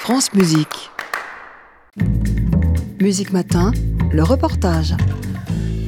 France 0.00 0.32
Musique. 0.32 0.90
Musique 3.02 3.32
Matin, 3.32 3.70
le 4.10 4.22
reportage. 4.22 4.94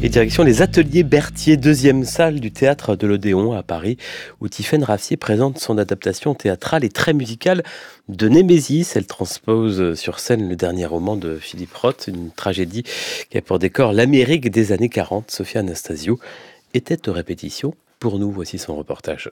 Et 0.03 0.11
direction 0.11 0.45
les 0.45 0.61
ateliers 0.61 1.03
Berthier, 1.03 1.57
deuxième 1.57 2.05
salle 2.05 2.39
du 2.39 2.53
théâtre 2.53 2.95
de 2.95 3.07
l'Odéon 3.07 3.55
à 3.55 3.63
Paris, 3.63 3.97
où 4.41 4.49
Tiffaine 4.49 4.85
Raffier 4.85 5.17
présente 5.17 5.59
son 5.59 5.79
adaptation 5.79 6.35
théâtrale 6.35 6.85
et 6.85 6.91
très 6.91 7.15
musicale 7.15 7.63
de 8.11 8.29
Némésis. 8.29 8.97
Elle 8.97 9.07
transpose 9.07 9.95
sur 9.95 10.21
scène 10.21 10.47
le 10.47 10.57
dernier 10.57 10.85
roman 10.85 11.17
de 11.17 11.39
Philippe 11.39 11.75
Roth, 11.75 12.05
une 12.07 12.31
tragédie 12.31 12.85
qui 13.31 13.39
a 13.39 13.41
pour 13.41 13.59
décor 13.59 13.95
l'Amérique 13.95 14.51
des 14.51 14.73
années 14.73 14.91
40. 14.91 15.31
Sophia 15.31 15.61
Anastasio 15.61 16.21
était 16.75 17.09
aux 17.09 17.15
répétitions. 17.15 17.75
Pour 17.99 18.19
nous, 18.19 18.31
voici 18.31 18.59
son 18.59 18.77
reportage. 18.77 19.31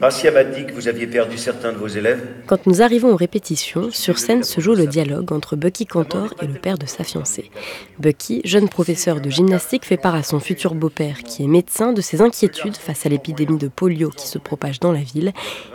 Marcia 0.00 0.30
m'a 0.30 0.44
dit 0.44 0.64
que 0.64 0.72
vous 0.74 0.86
aviez 0.86 1.08
perdu 1.08 1.36
certains 1.36 1.72
de 1.72 1.76
vos 1.76 1.88
élèves. 1.88 2.24
Quand 2.46 2.68
nous 2.68 2.82
arrivons 2.82 3.12
aux 3.12 3.16
répétitions, 3.16 3.90
sur 3.90 4.18
scène 4.18 4.44
se 4.44 4.60
joue 4.60 4.76
le 4.76 4.86
dialogue 4.86 5.32
entre 5.32 5.56
Bucky 5.56 5.86
Cantor 5.86 6.34
et 6.40 6.46
le 6.46 6.54
père 6.54 6.78
de 6.78 6.86
sa 6.86 7.02
fiancée. 7.02 7.50
Bucky, 7.98 8.40
jeune 8.44 8.68
professeur 8.68 9.20
de 9.20 9.28
gymnastique, 9.28 9.84
fait 9.84 9.96
part 9.96 10.14
à 10.14 10.22
son 10.22 10.38
futur 10.38 10.76
beau-père, 10.76 11.24
qui 11.24 11.42
est 11.42 11.48
médecin, 11.48 11.92
de 11.92 12.00
ses 12.00 12.20
inquiétudes 12.20 12.76
face 12.76 13.06
à 13.06 13.08
l'épidémie 13.08 13.58
de 13.58 13.66
polio 13.66 14.10
qui 14.10 14.28
se 14.28 14.38
propage 14.38 14.78
dans 14.78 14.92
la 14.92 15.00
ville. 15.00 15.32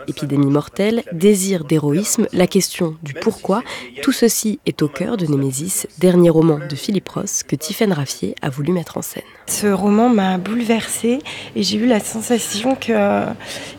Épidémie 0.08 0.46
mortelle, 0.46 1.02
désir 1.12 1.64
d'héroïsme, 1.64 2.26
la 2.32 2.46
question 2.46 2.96
du 3.02 3.12
pourquoi, 3.12 3.62
tout 4.00 4.12
ceci 4.12 4.58
est 4.64 4.80
au 4.80 4.88
cœur 4.88 5.18
de 5.18 5.26
Némésis, 5.26 5.86
dernier 5.98 6.30
roman 6.30 6.60
de 6.66 6.76
Philippe 6.76 7.10
Ross 7.10 7.42
que 7.42 7.56
Tiffaine 7.56 7.92
Raffier 7.92 8.34
a 8.40 8.48
voulu 8.48 8.72
mettre 8.72 8.96
en 8.96 9.02
scène. 9.02 9.22
Ce 9.46 9.66
roman 9.66 10.08
m'a 10.08 10.38
bouleversée 10.38 11.18
et 11.54 11.62
j'ai 11.62 11.76
eu 11.76 11.86
la 11.86 12.00
sensation 12.00 12.74
qu'il 12.74 12.94
euh, 12.94 13.26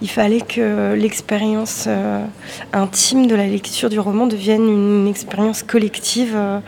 fallait 0.05 0.34
que 0.41 0.93
l'expérience 0.93 1.85
euh, 1.87 2.25
intime 2.73 3.27
de 3.27 3.35
la 3.35 3.47
lecture 3.47 3.89
du 3.89 3.99
roman 3.99 4.27
devienne 4.27 4.67
une 4.67 5.07
expérience 5.07 5.63
collective 5.63 6.33
euh, 6.35 6.59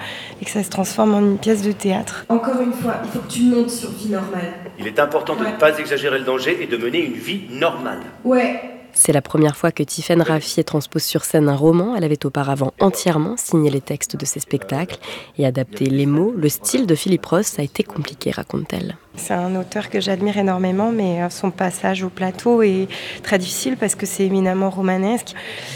et 0.42 0.46
que 0.46 0.52
ça 0.52 0.64
se 0.64 0.70
transforme 0.70 1.16
en 1.16 1.20
une 1.20 1.38
pièce 1.38 1.62
de 1.62 1.72
théâtre. 1.72 2.26
Encore 2.30 2.62
une 2.62 2.74
fois, 2.74 2.96
il 3.04 3.10
faut 3.10 3.20
que 3.20 3.32
tu 3.32 3.44
montes 3.44 3.70
sur 3.70 3.90
vie 3.92 4.10
normale. 4.10 4.54
Il 4.80 4.88
est 4.88 5.00
important 5.00 5.36
de 5.36 5.46
ne 5.46 5.52
pas 5.52 5.78
exagérer 5.80 6.20
le 6.20 6.26
danger 6.26 6.58
et 6.62 6.68
de 6.68 6.78
mener 6.78 7.04
une 7.04 7.14
vie 7.14 7.42
normale. 7.50 8.02
Ouais, 8.24 8.77
c'est 8.98 9.14
la 9.14 9.22
première 9.22 9.56
fois 9.56 9.72
que 9.72 9.84
Tiffaine 9.84 10.24
Raffier 10.24 10.64
transpose 10.64 11.04
sur 11.04 11.24
scène 11.24 11.50
un 11.50 11.56
roman. 11.56 11.96
Elle 11.96 12.04
avait 12.04 12.26
auparavant 12.26 12.74
entièrement 12.80 13.36
signé 13.38 13.70
les 13.70 13.80
textes 13.80 14.16
de 14.16 14.26
ses 14.26 14.40
spectacles 14.40 14.98
et 15.38 15.46
adapté 15.46 15.86
les 15.86 16.08
mots. 16.08 16.34
Le 16.36 16.50
style 16.50 16.88
de 16.88 16.96
Philippe 16.96 17.28
Ross 17.28 17.60
a 17.60 17.64
été 17.64 17.84
compliqué, 17.84 18.32
raconte-t-elle. 18.32 18.98
C'est 19.16 19.36
un 19.36 19.56
auteur 19.56 19.92
que 19.92 20.02
j'admire 20.02 20.38
énormément, 20.38 20.92
mais 20.92 21.22
euh, 21.22 21.30
son 21.30 21.52
passage 21.52 22.04
au 22.04 22.10
plateau 22.10 22.64
est 22.64 22.88
très 23.22 23.38
difficile 23.38 23.78
parce 23.78 23.94
que 23.94 24.08
c'est 24.08 24.26
éminemment 24.26 24.72
romanesque. 24.72 25.36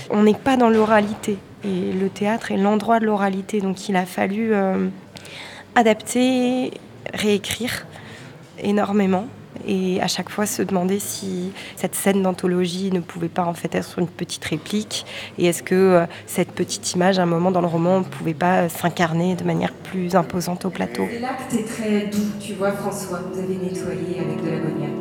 On 0.10 0.24
n'est 0.24 0.34
pas 0.34 0.58
dans 0.58 0.70
l'oralité 0.70 1.38
et 1.64 1.94
le 1.94 2.10
théâtre 2.10 2.52
est 2.52 2.58
l'endroit 2.58 3.00
de 3.00 3.06
l'oralité, 3.06 3.62
donc 3.62 3.88
il 3.88 3.96
a 3.98 4.08
fallu 4.08 4.52
euh, 4.52 4.88
adapter, 5.76 6.72
réécrire 7.14 7.86
énormément 8.64 9.28
et 9.72 10.02
à 10.02 10.08
chaque 10.08 10.30
fois 10.30 10.46
se 10.46 10.62
demander 10.62 11.00
si 11.00 11.54
cette 11.78 11.96
scène 11.96 12.22
d'anthologie 12.22 12.92
ne 12.92 13.00
pouvait 13.00 13.30
pas 13.30 13.46
en 13.46 13.54
fait 13.54 13.74
être 13.74 14.00
une 14.00 14.08
petite 14.08 14.44
réplique 14.44 15.06
et 15.38 15.46
est-ce 15.46 15.64
que 15.64 15.76
euh, 15.76 16.06
cette 16.28 16.52
petite 16.52 16.94
image 16.94 17.20
à 17.20 17.24
un 17.24 17.26
moment 17.26 17.52
dans 17.52 17.62
le 17.62 17.68
roman 17.68 18.00
ne 18.00 18.04
pouvait 18.04 18.34
pas 18.34 18.68
s'incarner 18.68 19.36
de 19.36 19.46
manière 19.46 19.72
plus 19.72 20.16
imposante 20.16 20.66
au 20.66 20.70
plateau? 20.70 21.08
L'acte 21.22 21.54
est 21.54 21.64
très 21.64 22.08
doux, 22.08 22.32
tu 22.40 22.54
vois 22.54 22.74
François, 22.74 23.22
vous 23.32 23.40
avez 23.40 23.56
nettoyé 23.56 24.20
avec 24.20 24.44
de 24.44 24.50
l'ammoniac. 24.50 24.92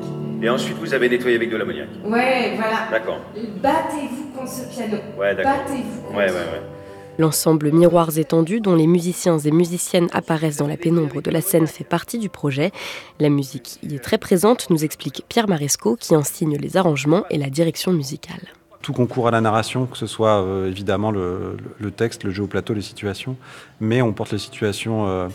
Et 0.43 0.49
ensuite 0.49 0.77
vous 0.79 0.95
avez 0.95 1.09
nettoyé 1.09 1.37
avec 1.37 1.51
de 1.51 1.57
l'ammoniac. 1.57 1.89
Ouais, 2.05 2.53
voilà. 2.57 2.89
D'accord. 2.93 3.21
Battez-vous 3.61 4.39
contre 4.39 4.51
ce 4.51 4.69
piano. 4.73 4.97
Ouais, 5.19 5.35
d'accord. 5.35 5.53
Battez-vous 5.67 6.03
contre. 6.03 6.17
Ouais, 6.17 6.27
ouais, 6.27 6.33
ouais. 6.33 6.80
L'ensemble 7.19 7.71
Miroirs 7.73 8.17
étendus, 8.19 8.61
dont 8.61 8.75
les 8.75 8.87
musiciens 8.87 9.39
et 9.39 9.51
musiciennes 9.51 10.09
apparaissent 10.13 10.57
dans 10.57 10.67
la 10.67 10.77
pénombre 10.77 11.21
de 11.21 11.31
la 11.31 11.41
scène, 11.41 11.67
fait 11.67 11.85
partie 11.85 12.19
du 12.19 12.29
projet. 12.29 12.71
La 13.19 13.29
musique 13.29 13.79
y 13.83 13.95
est 13.95 13.99
très 13.99 14.19
présente, 14.19 14.71
nous 14.71 14.85
explique 14.85 15.25
Pierre 15.29 15.49
Maresco, 15.49 15.97
qui 15.97 16.17
en 16.17 16.23
signe 16.23 16.57
les 16.57 16.77
arrangements 16.77 17.25
et 17.31 17.39
la 17.39 17.51
direction 17.51 17.93
musicale. 17.93 18.41
Tout 18.83 18.95
concourt 18.95 19.29
à 19.29 19.31
la 19.31 19.43
narration, 19.43 19.85
que 19.85 19.99
ce 19.99 20.07
soit 20.07 20.41
euh, 20.41 20.69
évidemment 20.69 21.11
le, 21.11 21.57
texte, 21.95 22.25
le 22.25 22.31
jeu 22.31 22.45
au 22.45 22.47
plateau, 22.47 22.73
les 22.73 22.81
situations, 22.81 23.37
mais 23.81 24.01
on 24.01 24.15
porte 24.15 24.33
les 24.33 24.39
situations 24.39 25.07
euh, 25.07 25.29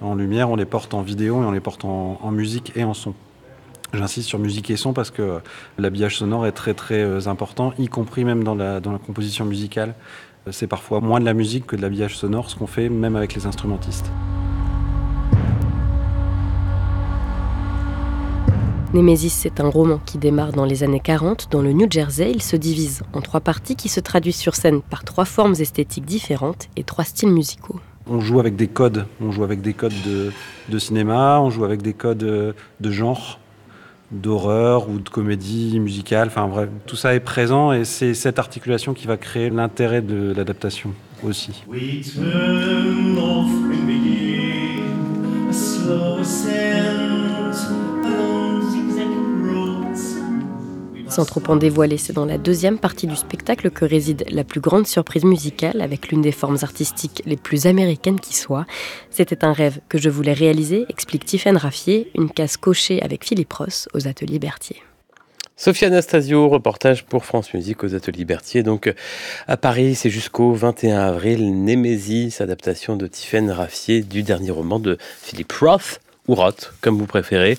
en 0.00 0.14
lumière, 0.14 0.50
on 0.50 0.56
les 0.56 0.64
porte 0.64 0.94
en 0.94 1.02
vidéo 1.02 1.42
et 1.42 1.46
on 1.46 1.50
les 1.50 1.60
porte 1.60 1.84
en, 1.84 2.30
musique 2.30 2.72
et 2.76 2.84
en 2.84 2.94
son. 2.94 3.14
J'insiste 3.92 4.28
sur 4.28 4.38
musique 4.38 4.70
et 4.70 4.76
son 4.76 4.92
parce 4.92 5.10
que 5.10 5.40
l'habillage 5.76 6.16
sonore 6.16 6.46
est 6.46 6.52
très 6.52 6.74
très 6.74 7.02
euh, 7.02 7.26
important, 7.26 7.74
y 7.78 7.88
compris 7.88 8.24
même 8.24 8.44
dans 8.44 8.54
la 8.54 8.80
composition 9.04 9.44
musicale. 9.44 9.94
C'est 10.50 10.66
parfois 10.66 11.00
moins 11.00 11.20
de 11.20 11.24
la 11.24 11.34
musique 11.34 11.66
que 11.66 11.76
de 11.76 11.82
l'habillage 11.82 12.16
sonore, 12.16 12.50
ce 12.50 12.56
qu'on 12.56 12.66
fait 12.66 12.88
même 12.88 13.14
avec 13.14 13.34
les 13.34 13.46
instrumentistes. 13.46 14.10
Némésis, 18.92 19.32
c'est 19.32 19.60
un 19.60 19.68
roman 19.68 20.00
qui 20.04 20.18
démarre 20.18 20.52
dans 20.52 20.64
les 20.66 20.82
années 20.82 21.00
40 21.00 21.48
dans 21.50 21.62
le 21.62 21.72
New 21.72 21.86
Jersey. 21.88 22.32
Il 22.34 22.42
se 22.42 22.56
divise 22.56 23.02
en 23.14 23.22
trois 23.22 23.40
parties 23.40 23.76
qui 23.76 23.88
se 23.88 24.00
traduisent 24.00 24.36
sur 24.36 24.54
scène 24.54 24.82
par 24.82 25.04
trois 25.04 25.24
formes 25.24 25.54
esthétiques 25.58 26.04
différentes 26.04 26.68
et 26.76 26.82
trois 26.84 27.04
styles 27.04 27.30
musicaux. 27.30 27.80
On 28.06 28.20
joue 28.20 28.40
avec 28.40 28.56
des 28.56 28.66
codes, 28.66 29.06
on 29.22 29.30
joue 29.30 29.44
avec 29.44 29.62
des 29.62 29.74
codes 29.74 29.94
de, 30.04 30.32
de 30.68 30.78
cinéma, 30.78 31.40
on 31.40 31.50
joue 31.50 31.64
avec 31.64 31.82
des 31.82 31.94
codes 31.94 32.18
de 32.18 32.90
genre, 32.90 33.38
d'horreur 34.12 34.88
ou 34.88 34.98
de 34.98 35.08
comédie 35.08 35.80
musicale. 35.80 36.28
Enfin 36.28 36.46
bref, 36.46 36.68
tout 36.86 36.96
ça 36.96 37.14
est 37.14 37.20
présent 37.20 37.72
et 37.72 37.84
c'est 37.84 38.14
cette 38.14 38.38
articulation 38.38 38.94
qui 38.94 39.06
va 39.06 39.16
créer 39.16 39.50
l'intérêt 39.50 40.02
de 40.02 40.32
l'adaptation 40.36 40.92
aussi. 41.24 41.64
Sans 51.12 51.26
trop 51.26 51.42
en 51.48 51.56
dévoiler, 51.56 51.98
c'est 51.98 52.14
dans 52.14 52.24
la 52.24 52.38
deuxième 52.38 52.78
partie 52.78 53.06
du 53.06 53.16
spectacle 53.16 53.70
que 53.70 53.84
réside 53.84 54.24
la 54.30 54.44
plus 54.44 54.62
grande 54.62 54.86
surprise 54.86 55.24
musicale, 55.24 55.82
avec 55.82 56.08
l'une 56.08 56.22
des 56.22 56.32
formes 56.32 56.56
artistiques 56.62 57.22
les 57.26 57.36
plus 57.36 57.66
américaines 57.66 58.18
qui 58.18 58.34
soit. 58.34 58.64
C'était 59.10 59.44
un 59.44 59.52
rêve 59.52 59.80
que 59.90 59.98
je 59.98 60.08
voulais 60.08 60.32
réaliser, 60.32 60.86
explique 60.88 61.26
Tiffaine 61.26 61.58
Raffier, 61.58 62.10
une 62.14 62.30
case 62.30 62.56
cochée 62.56 63.02
avec 63.02 63.26
Philippe 63.26 63.52
Ross 63.52 63.90
aux 63.92 64.08
ateliers 64.08 64.38
Berthier. 64.38 64.82
Sophie 65.54 65.84
Anastasio, 65.84 66.48
reportage 66.48 67.04
pour 67.04 67.26
France 67.26 67.52
Musique 67.52 67.84
aux 67.84 67.94
Ateliers 67.94 68.24
Berthier. 68.24 68.62
Donc 68.62 68.90
à 69.46 69.58
Paris, 69.58 69.94
c'est 69.94 70.08
jusqu'au 70.08 70.54
21 70.54 70.98
avril. 70.98 71.62
Némésis, 71.62 72.40
adaptation 72.40 72.96
de 72.96 73.06
Tiffaine 73.06 73.50
Raffier 73.50 74.00
du 74.00 74.22
dernier 74.22 74.50
roman 74.50 74.78
de 74.78 74.96
Philippe 75.20 75.52
Roth, 75.52 76.00
ou 76.26 76.34
Roth, 76.34 76.72
comme 76.80 76.96
vous 76.96 77.04
préférez 77.04 77.58